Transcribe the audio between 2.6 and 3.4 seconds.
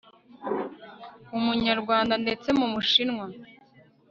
mushinwa